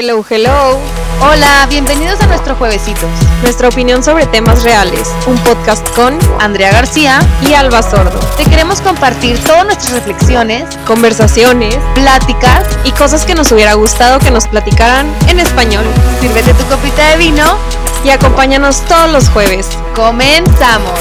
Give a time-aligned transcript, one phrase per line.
[0.00, 0.78] Hello, hello.
[1.20, 3.10] Hola, bienvenidos a nuestro Juevesitos.
[3.42, 5.12] Nuestra opinión sobre temas reales.
[5.26, 8.16] Un podcast con Andrea García y Alba Sordo.
[8.36, 14.30] Te queremos compartir todas nuestras reflexiones, conversaciones, pláticas y cosas que nos hubiera gustado que
[14.30, 15.84] nos platicaran en español.
[16.20, 17.58] Sírvete tu copita de vino
[18.04, 19.68] y acompáñanos todos los jueves.
[19.96, 20.94] Comenzamos.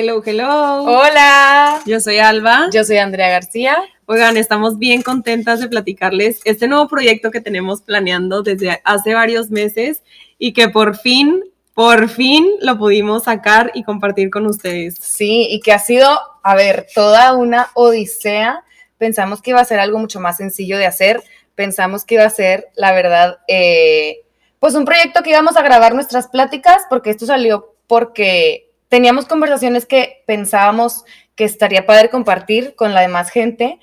[0.00, 0.84] Hello, hello.
[0.84, 1.82] Hola.
[1.84, 2.68] Yo soy Alba.
[2.72, 3.76] Yo soy Andrea García.
[4.06, 9.50] Oigan, estamos bien contentas de platicarles este nuevo proyecto que tenemos planeando desde hace varios
[9.50, 10.04] meses
[10.38, 11.42] y que por fin,
[11.74, 14.94] por fin lo pudimos sacar y compartir con ustedes.
[15.00, 18.62] Sí, y que ha sido, a ver, toda una odisea.
[18.98, 21.20] Pensamos que iba a ser algo mucho más sencillo de hacer.
[21.56, 24.18] Pensamos que iba a ser, la verdad, eh,
[24.60, 29.86] pues un proyecto que íbamos a grabar nuestras pláticas, porque esto salió porque teníamos conversaciones
[29.86, 33.78] que pensábamos que estaría padre compartir con la demás gente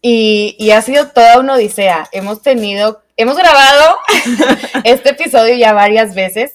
[0.00, 2.08] y, ha sido toda una odisea.
[2.12, 3.96] Hemos tenido, hemos grabado
[4.84, 6.54] este episodio ya varias veces.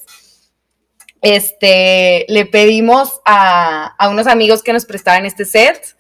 [1.22, 5.96] Este, le pedimos a, unos amigos que nos prestaban este set.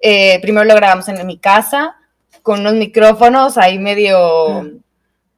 [0.00, 1.96] Eh, primero lo grabamos en mi casa
[2.42, 4.70] con unos micrófonos ahí medio...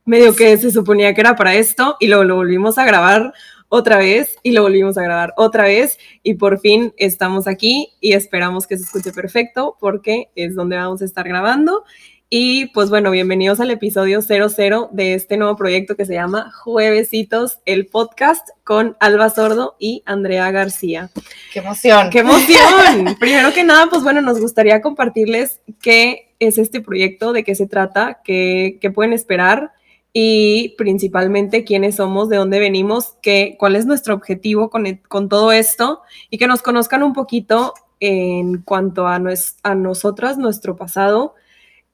[0.05, 3.35] Medio que se suponía que era para esto y lo volvimos a grabar
[3.69, 8.15] otra vez y lo volvimos a grabar otra vez y por fin estamos aquí y
[8.15, 11.85] esperamos que se escuche perfecto porque es donde vamos a estar grabando.
[12.31, 17.61] Y pues bueno, bienvenidos al episodio 00 de este nuevo proyecto que se llama Juevesitos,
[17.65, 21.09] el podcast con Alba Sordo y Andrea García.
[21.55, 22.11] ¡Qué emoción!
[22.11, 23.17] ¡Qué emoción!
[23.19, 27.67] Primero que nada, pues bueno, nos gustaría compartirles qué es este proyecto, de qué se
[27.67, 29.73] trata, qué, qué pueden esperar
[30.21, 35.53] y principalmente quiénes somos, de dónde venimos, qué, cuál es nuestro objetivo con, con todo
[35.53, 39.23] esto y que nos conozcan un poquito en cuanto a,
[39.63, 41.37] a nosotras, nuestro pasado,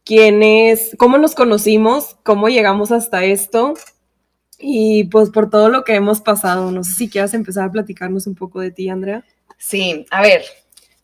[0.06, 3.74] quiénes, cómo nos conocimos, cómo llegamos hasta esto
[4.58, 6.70] y pues por todo lo que hemos pasado.
[6.70, 9.23] No sé si quieras empezar a platicarnos un poco de ti, Andrea.
[9.58, 10.45] Sí, a ver,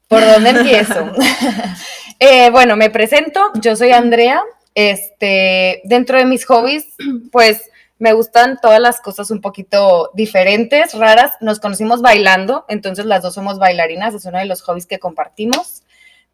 [0.08, 0.94] ¿por dónde empiezo?
[2.22, 4.42] Eh, bueno, me presento, yo soy Andrea,
[4.74, 6.86] este, dentro de mis hobbies,
[7.32, 11.32] pues me gustan todas las cosas un poquito diferentes, raras.
[11.40, 15.79] Nos conocimos bailando, entonces las dos somos bailarinas, es uno de los hobbies que compartimos.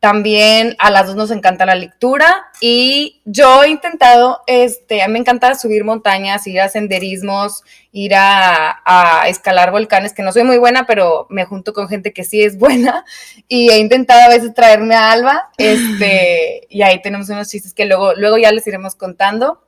[0.07, 5.15] También a las dos nos encanta la lectura y yo he intentado, este, a mí
[5.15, 10.59] me encanta subir montañas, ir a senderismos, ir a, escalar volcanes, que no soy muy
[10.59, 13.05] buena, pero me junto con gente que sí es buena
[13.49, 17.85] y he intentado a veces traerme a Alba, este, y ahí tenemos unos chistes que
[17.85, 19.61] luego, luego ya les iremos contando.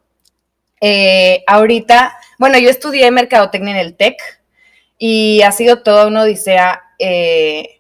[0.81, 4.21] Eh, ahorita, bueno, yo estudié mercadotecnia en el TEC
[4.99, 6.81] y ha sido toda una odisea.
[7.01, 7.78] Eh,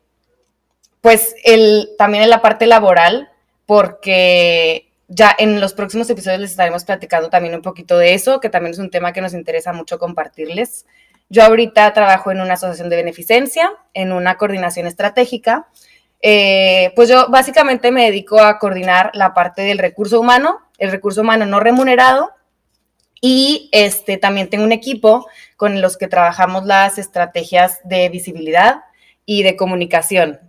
[1.00, 3.30] pues el, también en la parte laboral,
[3.66, 8.50] porque ya en los próximos episodios les estaremos platicando también un poquito de eso, que
[8.50, 10.86] también es un tema que nos interesa mucho compartirles.
[11.30, 15.68] Yo ahorita trabajo en una asociación de beneficencia, en una coordinación estratégica.
[16.20, 21.20] Eh, pues yo básicamente me dedico a coordinar la parte del recurso humano, el recurso
[21.20, 22.32] humano no remunerado,
[23.20, 25.26] y este, también tengo un equipo
[25.56, 28.84] con los que trabajamos las estrategias de visibilidad
[29.26, 30.40] y de comunicación.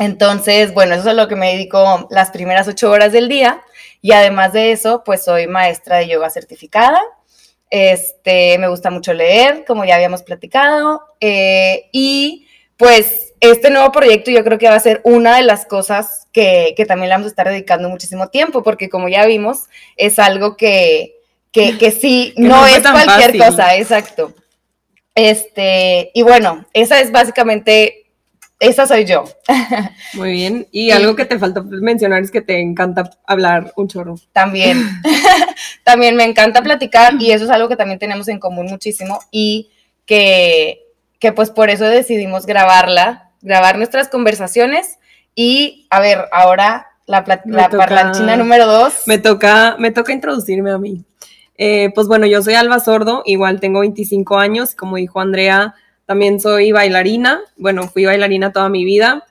[0.00, 3.60] Entonces, bueno, eso es a lo que me dedico las primeras ocho horas del día.
[4.00, 6.98] Y además de eso, pues soy maestra de yoga certificada.
[7.68, 11.02] Este, me gusta mucho leer, como ya habíamos platicado.
[11.20, 12.46] Eh, y
[12.78, 16.74] pues este nuevo proyecto yo creo que va a ser una de las cosas que,
[16.88, 19.66] también le vamos a estar dedicando muchísimo tiempo, porque como ya vimos,
[19.98, 21.16] es algo que,
[21.52, 24.32] que, sí, no, es cualquier cosa, exacto.
[25.14, 27.99] Este, y bueno, esa es básicamente
[28.60, 29.24] esa soy yo.
[30.14, 30.68] Muy bien.
[30.70, 34.16] Y algo que te faltó mencionar es que te encanta hablar un chorro.
[34.32, 34.86] También.
[35.84, 39.70] también me encanta platicar y eso es algo que también tenemos en común muchísimo y
[40.04, 40.84] que,
[41.18, 44.98] que pues por eso decidimos grabarla, grabar nuestras conversaciones
[45.34, 48.92] y a ver, ahora la, la parlanchina número dos.
[49.06, 51.04] Me toca, me toca introducirme a mí.
[51.56, 55.74] Eh, pues bueno, yo soy Alba Sordo, igual tengo 25 años, como dijo Andrea,
[56.10, 59.24] también soy bailarina, bueno, fui bailarina toda mi vida.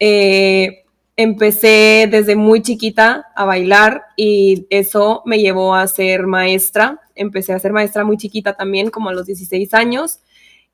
[0.00, 0.82] Eh,
[1.14, 7.00] empecé desde muy chiquita a bailar y eso me llevó a ser maestra.
[7.14, 10.18] Empecé a ser maestra muy chiquita también, como a los 16 años,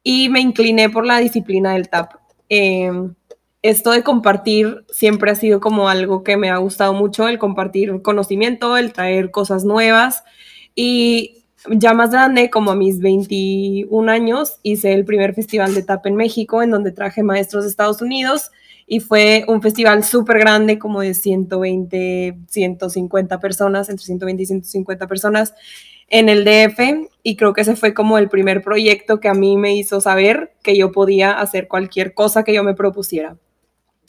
[0.02, 2.14] y me incliné por la disciplina del tap.
[2.49, 2.91] Eh,
[3.61, 8.00] esto de compartir siempre ha sido como algo que me ha gustado mucho, el compartir
[8.00, 10.25] conocimiento, el traer cosas nuevas.
[10.75, 16.06] Y ya más grande, como a mis 21 años, hice el primer festival de tap
[16.06, 18.50] en México, en donde traje maestros de Estados Unidos
[18.87, 25.06] y fue un festival súper grande, como de 120, 150 personas, entre 120 y 150
[25.06, 25.55] personas
[26.08, 29.56] en el DF y creo que ese fue como el primer proyecto que a mí
[29.56, 33.37] me hizo saber que yo podía hacer cualquier cosa que yo me propusiera.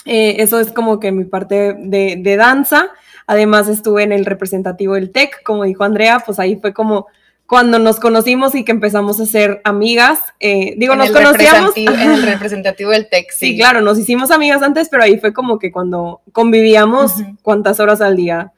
[0.03, 2.89] Eh, eso es como que mi parte de, de danza.
[3.27, 7.07] Además estuve en el representativo del TEC, como dijo Andrea, pues ahí fue como
[7.47, 10.19] cuando nos conocimos y que empezamos a ser amigas.
[10.39, 11.75] Eh, digo, nos conocíamos.
[11.77, 13.57] En el representativo del TEC, sí.
[13.57, 18.15] claro, nos hicimos amigas antes, pero ahí fue como que cuando convivíamos, ¿cuántas horas al
[18.15, 18.51] día?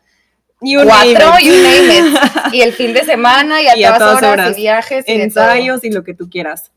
[0.60, 1.50] Cuatro, y
[2.58, 5.06] Y el fin de semana y a, todas, horas, y viajes.
[5.08, 6.72] Y ensayos y lo que tú quieras.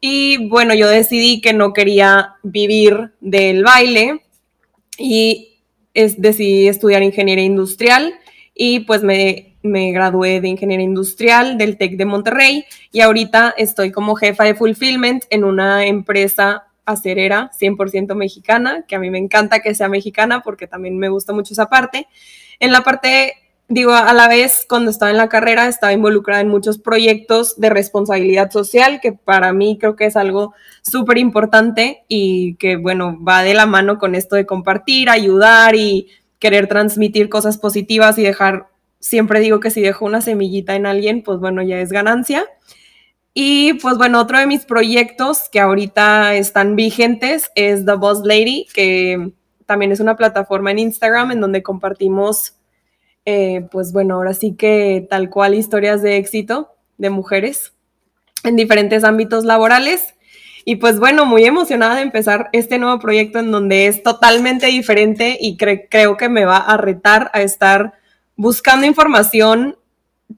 [0.00, 4.22] Y bueno, yo decidí que no quería vivir del baile
[4.96, 5.58] y
[5.92, 8.14] es, decidí estudiar ingeniería industrial
[8.54, 13.90] y pues me me gradué de ingeniería industrial del TEC de Monterrey y ahorita estoy
[13.90, 19.60] como jefa de fulfillment en una empresa acerera 100% mexicana, que a mí me encanta
[19.60, 22.08] que sea mexicana porque también me gusta mucho esa parte.
[22.60, 23.34] En la parte,
[23.68, 27.68] digo, a la vez, cuando estaba en la carrera, estaba involucrada en muchos proyectos de
[27.68, 33.42] responsabilidad social, que para mí creo que es algo súper importante y que, bueno, va
[33.42, 36.08] de la mano con esto de compartir, ayudar y
[36.38, 38.68] querer transmitir cosas positivas y dejar
[39.00, 42.46] siempre digo que si dejo una semillita en alguien, pues bueno, ya es ganancia.
[43.34, 48.66] Y pues bueno, otro de mis proyectos que ahorita están vigentes es The Boss Lady,
[48.74, 49.32] que
[49.64, 52.56] también es una plataforma en Instagram en donde compartimos,
[53.24, 57.74] eh, pues bueno, ahora sí que tal cual historias de éxito de mujeres
[58.44, 60.14] en diferentes ámbitos laborales.
[60.64, 65.38] Y pues bueno, muy emocionada de empezar este nuevo proyecto en donde es totalmente diferente
[65.40, 67.97] y creo que me va a retar a estar
[68.38, 69.76] buscando información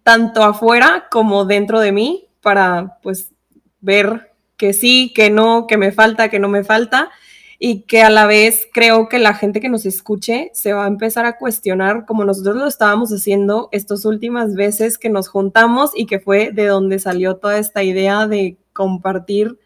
[0.02, 3.32] tanto afuera como dentro de mí para pues
[3.80, 7.10] ver que sí, que no, que me falta, que no me falta
[7.58, 10.88] y que a la vez creo que la gente que nos escuche se va a
[10.88, 16.06] empezar a cuestionar como nosotros lo estábamos haciendo estas últimas veces que nos juntamos y
[16.06, 19.58] que fue de donde salió toda esta idea de compartir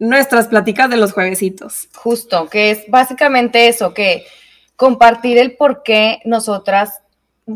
[0.00, 1.88] nuestras pláticas de los juevesitos.
[1.94, 4.24] Justo, que es básicamente eso, que
[4.74, 7.02] compartir el por qué nosotras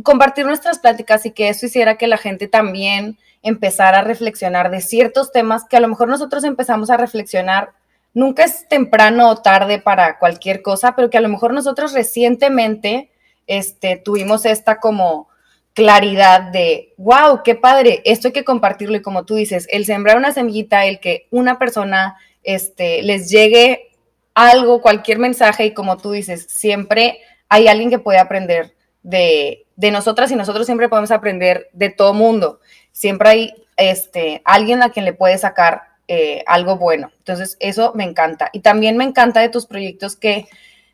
[0.03, 4.81] compartir nuestras pláticas y que eso hiciera que la gente también empezara a reflexionar de
[4.81, 7.73] ciertos temas que a lo mejor nosotros empezamos a reflexionar.
[8.15, 13.11] Nunca es temprano o tarde para cualquier cosa, pero que a lo mejor nosotros recientemente
[13.47, 15.29] este, tuvimos esta como
[15.75, 20.17] claridad de, wow, qué padre, esto hay que compartirlo y como tú dices, el sembrar
[20.17, 23.91] una semillita, el que una persona este, les llegue
[24.35, 27.19] algo, cualquier mensaje y como tú dices, siempre
[27.49, 32.15] hay alguien que puede aprender de, de nosotras y nosotros siempre podemos aprender de todo
[32.15, 32.61] mundo.
[32.93, 37.11] Siempre hay este, alguien a quien le puede sacar eh, algo bueno.
[37.19, 38.51] Entonces, eso me encanta.
[38.53, 40.47] Y también me encanta de tus proyectos que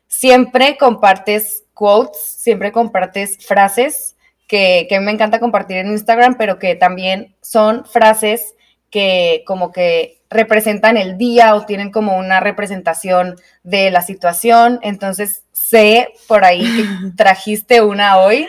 [0.07, 4.15] siempre compartes quotes, siempre compartes frases
[4.47, 8.55] que, que me encanta compartir en Instagram, pero que también son frases
[8.89, 14.79] que como que representan el día o tienen como una representación de la situación.
[14.81, 18.47] Entonces, sé por ahí que trajiste una hoy.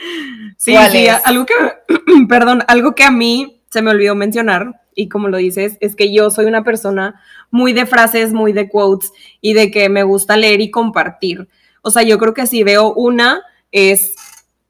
[0.56, 1.55] Sí, sí algo que,
[2.29, 6.12] perdón, algo que a mí se me olvidó mencionar, y como lo dices, es que
[6.12, 7.20] yo soy una persona
[7.50, 11.49] muy de frases, muy de quotes y de que me gusta leer y compartir.
[11.82, 14.15] O sea, yo creo que si veo una, es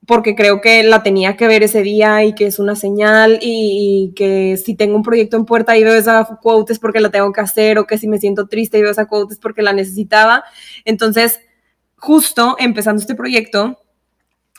[0.07, 4.13] porque creo que la tenía que ver ese día y que es una señal y,
[4.17, 7.33] que si tengo un proyecto en puerta y veo esa quote es porque la tengo
[7.33, 9.73] que hacer o que si me siento triste y veo esa quote es porque la
[9.73, 10.45] necesitaba.
[10.85, 11.41] Entonces,
[11.97, 13.79] justo empezando este proyecto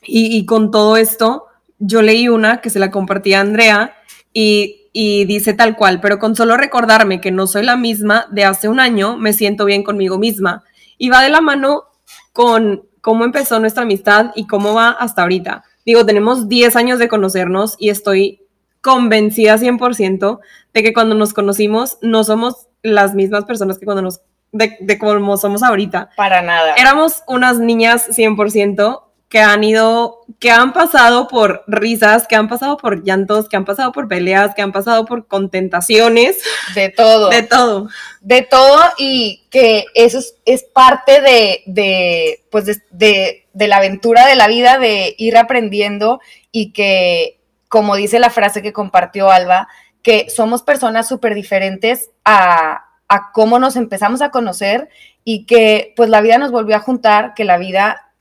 [0.06, 1.46] y, con todo esto,
[1.80, 3.96] yo leí una que se la compartí a Andrea
[4.34, 8.46] y, y dice tal cual, pero con solo recordarme que no soy la misma de
[8.46, 10.64] hace un año, me siento bien conmigo misma.
[10.98, 11.84] Y va de la mano
[12.32, 15.66] con cómo empezó nuestra amistad y cómo va hasta ahorita.
[15.86, 18.48] Digo, tenemos 10 años de conocernos y estoy
[18.80, 20.40] convencida 100%
[20.74, 24.22] de que cuando nos conocimos no somos las mismas personas que cuando nos,
[24.54, 26.12] de, de como somos ahorita.
[26.16, 26.76] Para nada.
[26.76, 29.02] Éramos unas niñas 100%,
[29.34, 33.66] que han ido, que han pasado por risas, que han pasado por llantos, que han
[33.66, 36.38] pasado por peleas, que han pasado por contentaciones.
[36.76, 37.32] De todo.
[37.32, 37.90] De todo.
[38.22, 44.36] De todo y que eso es, parte de, de pues de, de, la aventura de
[44.36, 46.22] la vida, de ir aprendiendo
[46.52, 49.68] y que, como dice la frase que compartió Alba,
[50.04, 54.90] que somos personas súper diferentes a, a cómo nos empezamos a conocer
[55.24, 58.12] y que pues la vida nos volvió a juntar, que la vida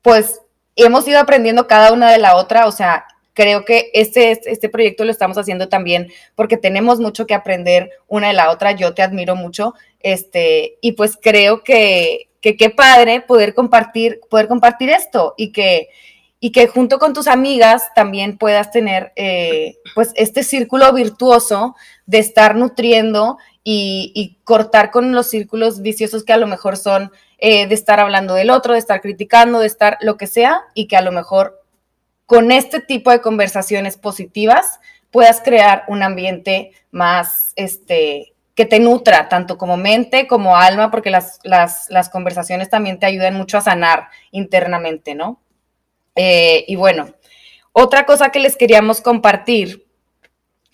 [0.00, 0.41] pues
[0.76, 5.04] hemos ido aprendiendo cada una de la otra, o sea, creo que este, este proyecto
[5.04, 8.72] lo estamos haciendo también porque tenemos mucho que aprender una de la otra.
[8.72, 14.48] Yo te admiro mucho, este, y pues creo que, que qué padre poder compartir, poder
[14.48, 15.88] compartir esto y que,
[16.40, 21.76] y que junto con tus amigas también puedas tener eh, pues este círculo virtuoso
[22.06, 27.66] de estar nutriendo y, cortar con los círculos viciosos que a lo mejor son eh,
[27.66, 30.96] de estar hablando del otro, de estar criticando, de estar lo que sea y que
[30.96, 31.60] a lo mejor
[32.26, 39.28] con este tipo de conversaciones positivas puedas crear un ambiente más, este, que te nutra
[39.28, 44.08] tanto como mente como alma, porque las, las conversaciones también te ayudan mucho a sanar
[44.30, 45.40] internamente, ¿no?
[46.14, 47.14] Eh, y bueno,
[47.72, 49.86] otra cosa que les queríamos compartir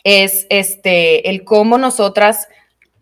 [0.04, 2.48] es este, el cómo nosotras,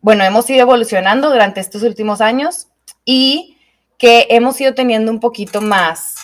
[0.00, 2.68] bueno, hemos ido evolucionando durante estos últimos años
[3.04, 3.58] y
[3.98, 6.14] que hemos ido teniendo un poquito más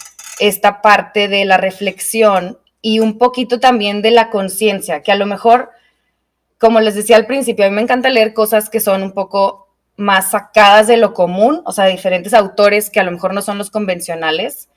[0.41, 5.25] esta parte de la reflexión y un poquito también de la conciencia, que a lo
[5.25, 5.71] mejor,
[6.59, 9.69] como les decía al principio, a mí me encanta leer cosas que son un poco
[9.97, 13.59] más sacadas de lo común, o sea, diferentes autores que a lo mejor no son
[13.59, 14.69] los convencionales,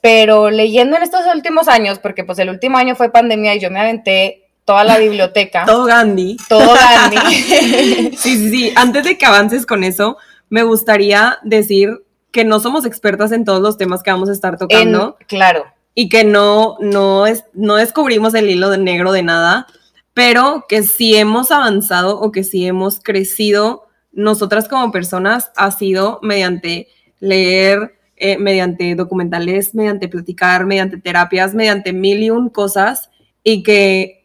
[0.00, 3.70] pero leyendo en estos últimos años, porque pues el último año fue pandemia y yo
[3.70, 5.64] me aventé toda la biblioteca.
[5.64, 6.36] todo Gandhi.
[6.46, 7.16] Todo Gandhi.
[8.18, 8.72] sí, sí, sí.
[8.76, 10.18] Antes de que avances con eso,
[10.50, 14.58] me gustaría decir que no somos expertas en todos los temas que vamos a estar
[14.58, 15.16] tocando.
[15.26, 15.64] claro.
[15.94, 19.66] Y que no, no, es, no descubrimos el hilo de negro de nada,
[20.12, 26.20] pero que si hemos avanzado o que si hemos crecido nosotras como personas ha sido
[26.22, 26.88] mediante
[27.20, 33.10] leer, eh, mediante documentales, mediante platicar, mediante terapias, mediante mil y un cosas
[33.42, 34.17] y que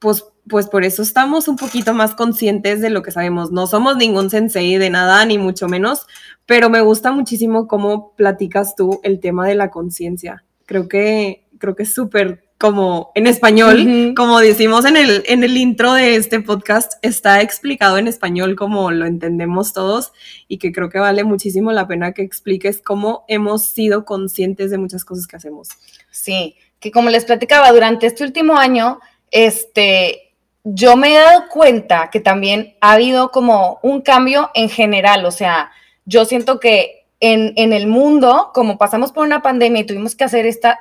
[0.00, 3.52] pues, pues por eso estamos un poquito más conscientes de lo que sabemos.
[3.52, 6.06] No somos ningún sensei de nada, ni mucho menos,
[6.46, 10.42] pero me gusta muchísimo cómo platicas tú el tema de la conciencia.
[10.66, 15.56] Creo que, creo que es súper como en español, como decimos en el, en el
[15.56, 20.12] intro de este podcast, está explicado en español como lo entendemos todos
[20.46, 24.76] y que creo que vale muchísimo la pena que expliques cómo hemos sido conscientes de
[24.76, 25.68] muchas cosas que hacemos.
[26.10, 30.34] Sí, que como les platicaba, durante este último año, este,
[30.64, 35.30] yo me he dado cuenta que también ha habido como un cambio en general, o
[35.30, 35.70] sea,
[36.04, 40.24] yo siento que en, en el mundo, como pasamos por una pandemia y tuvimos que
[40.24, 40.80] hacer esta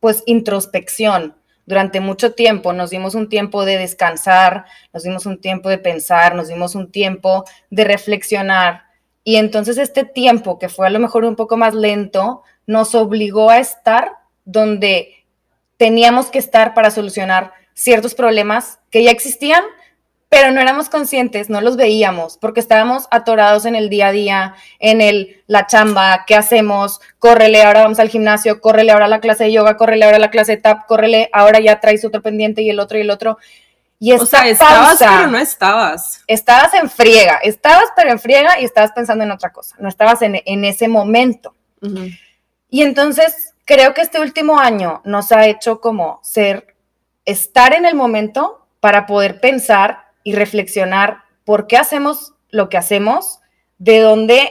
[0.00, 1.36] pues introspección.
[1.66, 6.34] Durante mucho tiempo nos dimos un tiempo de descansar, nos dimos un tiempo de pensar,
[6.34, 8.84] nos dimos un tiempo de reflexionar.
[9.22, 13.50] Y entonces este tiempo, que fue a lo mejor un poco más lento, nos obligó
[13.50, 14.12] a estar
[14.44, 15.19] donde
[15.80, 19.64] teníamos que estar para solucionar ciertos problemas que ya existían,
[20.28, 24.54] pero no éramos conscientes, no los veíamos, porque estábamos atorados en el día a día,
[24.78, 27.00] en el, la chamba, ¿qué hacemos?
[27.18, 30.20] Córrele, ahora vamos al gimnasio, córrele ahora a la clase de yoga, córrele ahora a
[30.20, 33.08] la clase de tap, córrele, ahora ya traes otro pendiente y el otro y el
[33.08, 33.38] otro.
[33.98, 36.22] Y esta o sea, estabas, pero no estabas.
[36.26, 40.20] Estabas en friega, estabas, pero en friega y estabas pensando en otra cosa, no estabas
[40.20, 41.54] en, en ese momento.
[42.68, 46.74] Y entonces, creo que este último año nos ha hecho como ser,
[47.24, 53.38] estar en el momento para poder pensar y reflexionar por qué hacemos lo que hacemos,
[53.78, 54.50] de dónde,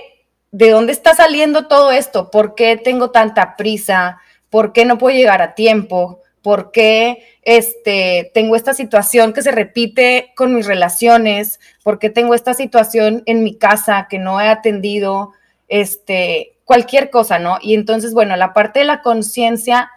[0.52, 5.18] de dónde está saliendo todo esto, por qué tengo tanta prisa, por qué no puedo
[5.18, 11.60] llegar a tiempo, por qué este, tengo esta situación que se repite con mis relaciones,
[11.84, 15.34] por qué tengo esta situación en mi casa que no he atendido,
[15.68, 17.58] este, cualquier cosa, ¿no?
[17.64, 19.90] Y entonces, bueno, la parte de la conciencia,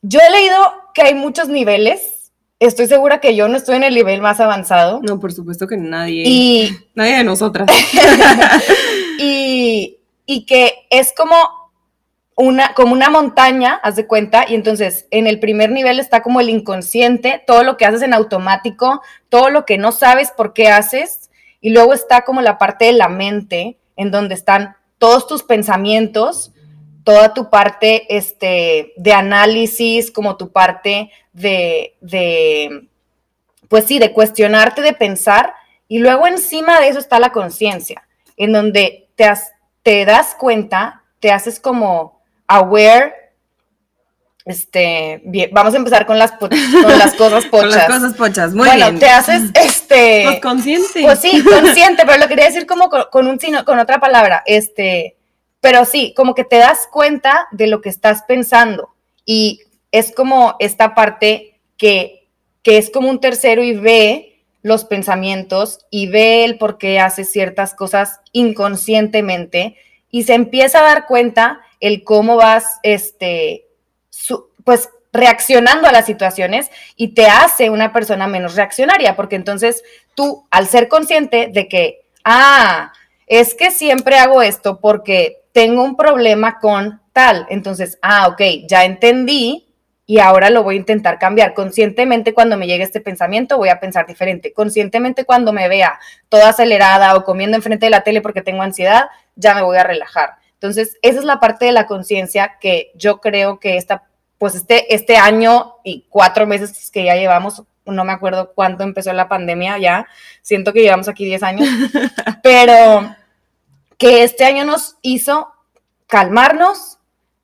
[0.00, 0.56] yo he leído
[0.94, 5.00] que hay muchos niveles estoy segura que yo no estoy en el nivel más avanzado.
[5.02, 6.22] No, por supuesto que nadie.
[6.24, 7.68] Y, nadie de nosotras.
[9.18, 11.34] y, y, que es como
[12.36, 16.40] una, como una montaña, haz de cuenta, y entonces en el primer nivel está como
[16.40, 20.68] el inconsciente, todo lo que haces en automático, todo lo que no sabes por qué
[20.68, 25.42] haces, y luego está como la parte de la mente, en donde están todos tus
[25.42, 26.52] pensamientos,
[27.04, 32.88] toda tu parte este, de análisis, como tu parte de, de,
[33.68, 35.54] pues sí, de cuestionarte, de pensar,
[35.88, 39.32] y luego encima de eso está la conciencia, en donde te,
[39.82, 43.14] te das cuenta, te haces como aware,
[44.48, 47.50] este, vamos a empezar con las, con las cosas pochas.
[47.50, 50.22] con las cosas pochas, muy bueno, te haces, este...
[50.24, 51.02] Pues consciente.
[51.02, 55.18] Pues sí, consciente, pero lo quería decir como con, con un con otra palabra, este,
[55.60, 58.94] pero sí, como que te das cuenta de lo que estás pensando
[59.26, 59.60] y
[59.92, 62.26] es como esta parte que,
[62.62, 67.24] que es como un tercero y ve los pensamientos y ve el por qué hace
[67.24, 69.76] ciertas cosas inconscientemente
[70.10, 73.67] y se empieza a dar cuenta el cómo vas, este,
[74.64, 79.82] pues reaccionando a las situaciones y te hace una persona menos reaccionaria, porque entonces
[80.14, 82.92] tú, al ser consciente de que, ah,
[83.26, 88.84] es que siempre hago esto porque tengo un problema con tal, entonces, ah, ok, ya
[88.84, 89.68] entendí
[90.06, 91.52] y ahora lo voy a intentar cambiar.
[91.52, 94.54] Conscientemente cuando me llegue este pensamiento voy a pensar diferente.
[94.54, 95.98] Conscientemente cuando me vea
[96.30, 99.84] toda acelerada o comiendo enfrente de la tele porque tengo ansiedad, ya me voy a
[99.84, 100.36] relajar.
[100.54, 104.07] Entonces, esa es la parte de la conciencia que yo creo que esta,
[104.38, 109.12] pues este, este año y cuatro meses que ya llevamos, no me acuerdo cuándo empezó
[109.12, 110.06] la pandemia ya,
[110.42, 111.68] siento que llevamos aquí 10 años,
[112.42, 113.14] pero
[113.98, 115.52] que este año nos hizo
[116.06, 116.98] calmarnos,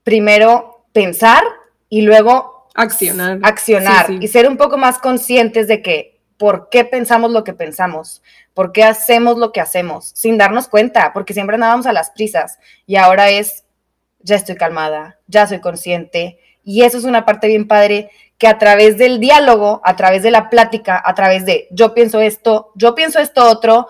[0.04, 1.42] primero pensar
[1.88, 3.38] y luego Accionar.
[3.42, 8.20] Accionar y ser un poco más conscientes de que por qué pensamos lo que pensamos,
[8.52, 12.58] por qué hacemos lo que hacemos, sin darnos cuenta, porque siempre andábamos a las prisas
[12.84, 13.64] y ahora es,
[14.20, 16.40] ya estoy calmada, ya soy consciente.
[16.64, 20.30] Y eso es una parte bien padre que a través del diálogo, a través de
[20.30, 23.88] la plática, a través de yo pienso esto, yo pienso esto otro,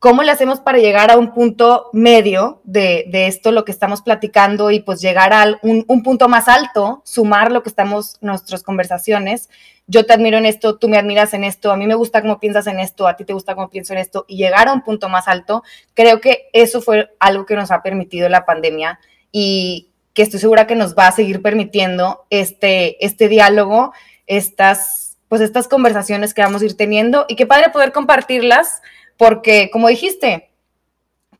[0.00, 4.70] ¿Cómo le hacemos para llegar a un punto medio de, esto, lo que estamos platicando
[4.70, 9.50] y pues llegar a un, punto más alto, sumar lo que estamos, nuestras conversaciones?
[9.86, 12.40] Yo te admiro en esto, tú me admiras en esto, a mí me gusta cómo
[12.40, 14.80] piensas en esto, a ti te gusta cómo pienso en esto y llegar a un
[14.80, 18.98] punto más alto, creo que eso fue algo que nos ha permitido la pandemia
[19.30, 23.92] y que estoy segura que nos va a seguir permitiendo este, este diálogo,
[24.26, 28.82] estas, pues estas conversaciones que vamos a ir teniendo y qué padre poder compartirlas
[29.16, 30.50] porque, como dijiste,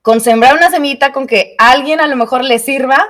[0.03, 3.07] con sembrar una semillita con que alguien a lo mejor le sirva,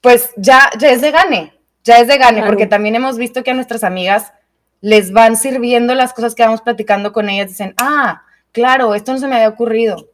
[0.00, 3.50] pues ya, ya es de gane, ya es de gane, porque también hemos visto que
[3.50, 4.32] a nuestras amigas
[4.80, 8.22] les van sirviendo las cosas que vamos platicando con ellas, dicen, ah,
[8.52, 10.08] claro, esto no se me había ocurrido.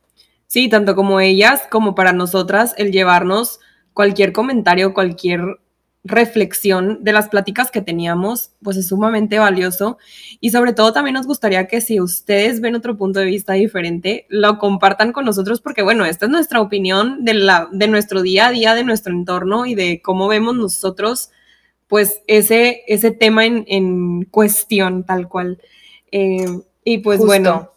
[0.48, 3.60] Sí, tanto como ellas como para nosotras, el llevarnos
[3.96, 5.40] cualquier comentario, cualquier
[6.04, 9.96] reflexión de las pláticas que teníamos, pues es sumamente valioso.
[10.38, 14.26] Y sobre todo también nos gustaría que si ustedes ven otro punto de vista diferente,
[14.28, 18.48] lo compartan con nosotros porque, bueno, esta es nuestra opinión de, la, de nuestro día
[18.48, 21.30] a día, de nuestro entorno y de cómo vemos nosotros,
[21.86, 25.58] pues, ese, ese tema en, cuestión, tal cual.
[26.12, 27.72] Eh, y pues bueno.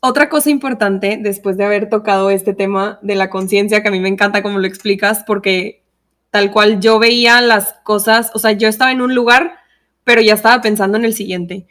[0.00, 4.00] Otra cosa importante, después de haber tocado este tema de la conciencia, que a mí
[4.00, 5.82] me encanta cómo lo explicas, porque
[6.30, 9.58] tal cual yo veía las cosas, o sea, yo estaba en un lugar,
[10.04, 11.66] pero ya estaba pensando en el siguiente.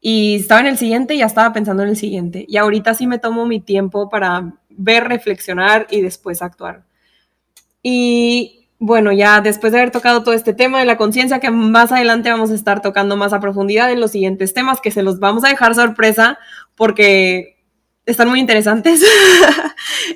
[0.00, 2.44] Y estaba en el siguiente ya estaba pensando en el siguiente.
[2.48, 6.84] Y ahorita sí me tomo mi tiempo para ver, reflexionar y después actuar.
[7.82, 11.92] Y bueno, ya después de haber tocado todo este tema de la conciencia, que más
[11.92, 15.18] adelante vamos a estar tocando más a profundidad en los siguientes temas, que se los
[15.18, 16.38] vamos a dejar sorpresa
[16.76, 17.59] porque
[18.06, 19.02] están muy interesantes.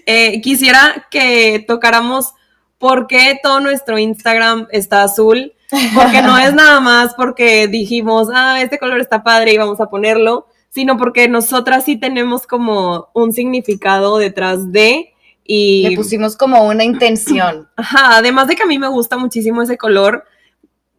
[0.06, 2.34] Eh, quisiera que tocáramos
[2.78, 5.54] por qué todo nuestro Instagram está azul,
[5.94, 9.88] porque no es nada más porque dijimos, ah, este color está padre y vamos a
[9.88, 15.88] ponerlo, sino porque nosotras sí tenemos como un significado detrás de y...
[15.88, 17.68] Le pusimos como una intención.
[17.76, 20.24] Ajá, además de que a mí me gusta muchísimo ese color,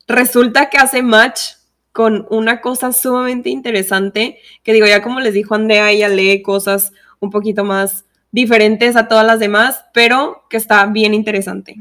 [0.07, 1.54] resulta que hace match
[1.95, 6.91] con una cosa sumamente interesante, que digo, ya como les dijo Andrea, ella lee cosas
[7.21, 11.77] un poquito más diferentes a todas las demás, pero que está bien interesante.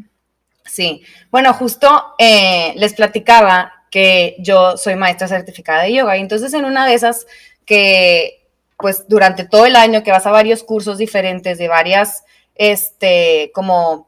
[0.64, 6.54] Sí, bueno, justo eh, les platicaba que yo soy maestra certificada de yoga y entonces
[6.54, 7.26] en una de esas
[7.66, 8.46] que
[8.78, 12.22] pues durante todo el año que vas a varios cursos diferentes de varias,
[12.54, 14.06] este, como,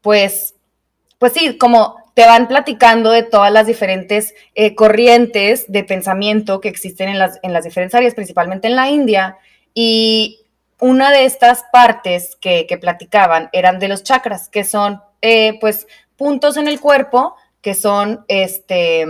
[0.00, 0.54] pues,
[1.18, 6.68] pues sí, como te van platicando de todas las diferentes eh, corrientes de pensamiento que
[6.68, 9.38] existen en las, en las diferentes áreas, principalmente en la India,
[9.74, 10.40] y
[10.78, 16.56] una de estas partes que, platicaban eran de los chakras, que son eh, pues puntos
[16.56, 19.06] en el cuerpo que son este,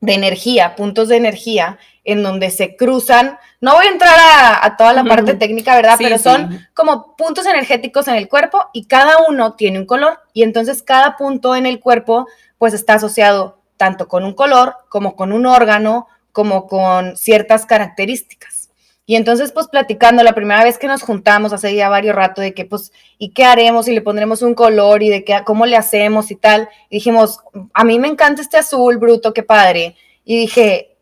[0.00, 3.38] de energía, puntos de energía en donde se cruzan.
[3.60, 4.14] No voy a entrar
[4.62, 5.96] a, toda la parte técnica, ¿verdad?
[5.98, 10.42] Pero son como puntos energéticos en el cuerpo y cada uno tiene un color y
[10.42, 15.32] entonces cada punto en el cuerpo pues está asociado tanto con un color como con
[15.32, 18.70] un órgano como con ciertas características.
[19.04, 22.54] Y entonces, pues platicando, la primera vez que nos juntamos hace ya varios rato de
[22.54, 23.88] que, pues, ¿y qué haremos?
[23.88, 26.68] Y le pondremos un color y de qué, cómo le hacemos y tal.
[26.90, 27.40] Y dijimos,
[27.72, 29.96] a mí me encanta este azul bruto, qué padre.
[30.24, 30.97] Y dije,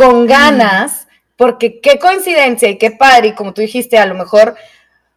[0.00, 3.28] con ganas, porque qué coincidencia y qué padre.
[3.28, 4.56] Y como tú dijiste, a lo mejor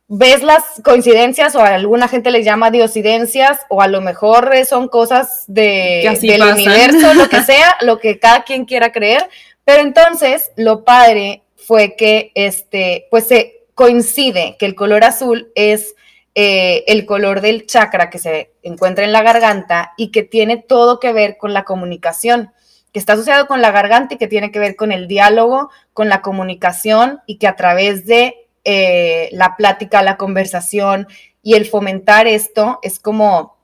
[0.10, 4.90] ves las coincidencias o a alguna gente les llama diosidencias o a lo mejor son
[4.90, 9.30] cosas de, del universo, lo que sea, lo que cada quien quiera creer.
[9.64, 15.96] Pero entonces, lo padre fue que este, pues se coincide que el color azul es
[16.36, 21.00] eh, el color del chakra que se encuentra en la garganta y que tiene todo
[21.00, 22.52] que ver con la comunicación,
[22.94, 26.08] que está asociado con la garganta y que tiene que ver con el diálogo, con
[26.08, 31.08] la comunicación y que a través de eh, la plática, la conversación
[31.42, 33.58] y el fomentar esto es como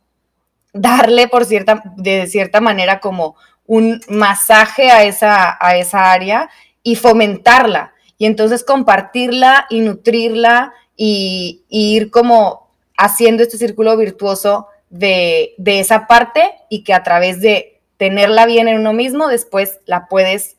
[0.74, 6.50] darle por cierta, de cierta manera como un masaje a esa, a esa área
[6.84, 7.94] y fomentarla.
[8.18, 16.56] Y entonces compartirla y nutrirla y, ir como haciendo este círculo virtuoso de, esa parte
[16.70, 20.56] y que a través de tenerla bien en uno mismo, después la puedes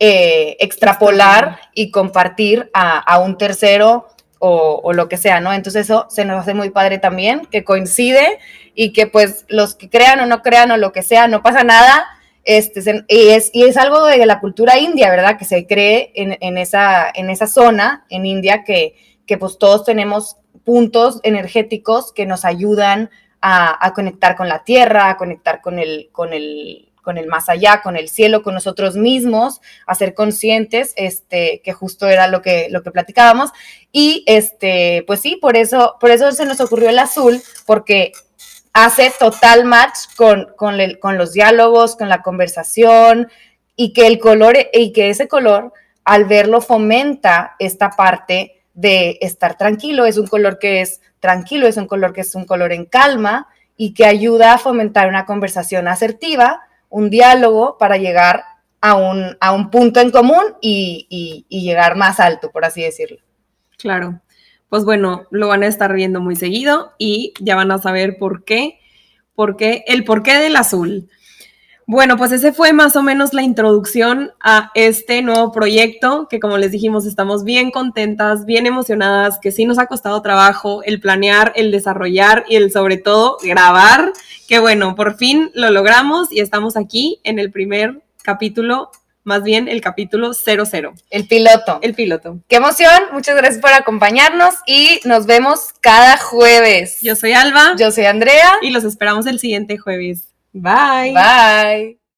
[0.00, 5.52] eh, extrapolar y compartir a, un tercero o, o, lo que sea, ¿no?
[5.52, 8.38] Entonces eso se nos hace muy padre también, que coincide
[8.74, 11.62] y que pues los que crean o no crean o lo que sea, no pasa
[11.62, 12.06] nada,
[12.44, 15.36] este, y, es, y es algo de la cultura india, ¿verdad?
[15.36, 18.94] Que se cree en, esa, en esa zona, en India, que,
[19.26, 25.16] que pues todos tenemos puntos energéticos que nos ayudan a, conectar con la tierra, a
[25.16, 29.60] conectar con el, con el, con el más allá, con el cielo, con nosotros mismos,
[29.86, 33.50] a ser conscientes, este, que justo era lo que, lo que platicábamos.
[33.92, 38.12] Y este, pues sí, por eso, por eso se nos ocurrió el azul, porque
[38.72, 43.28] hace total match con, con, los diálogos, con la conversación
[43.74, 45.72] y que el color y que ese color
[46.04, 51.76] al verlo fomenta esta parte de estar tranquilo, es un color que es tranquilo, es
[51.76, 55.88] un color que es un color en calma y que ayuda a fomentar una conversación
[55.88, 58.42] asertiva, un diálogo para llegar
[58.80, 63.18] a un, a un punto en común y, y llegar más alto, por así decirlo.
[63.76, 64.20] Claro
[64.68, 68.44] pues bueno, lo van a estar viendo muy seguido y ya van a saber por
[68.44, 68.78] qué,
[69.34, 71.08] por qué, el porqué del azul.
[71.90, 76.58] Bueno, pues ese fue más o menos la introducción a este nuevo proyecto que como
[76.58, 81.54] les dijimos estamos bien contentas, bien emocionadas, que sí nos ha costado trabajo el planear,
[81.56, 84.12] el desarrollar y el sobre todo grabar,
[84.46, 88.90] que bueno, por fin lo logramos y estamos aquí en el primer capítulo
[89.24, 90.64] más bien el capítulo 00.
[91.08, 91.78] El piloto.
[91.80, 92.38] El piloto.
[92.48, 96.98] Qué emoción, muchas gracias por acompañarnos y nos vemos cada jueves.
[97.00, 97.76] Yo soy Alba.
[97.78, 98.52] Yo soy Andrea.
[98.60, 100.28] Y los esperamos el siguiente jueves.
[100.62, 101.12] Bye.
[101.14, 101.96] Bye.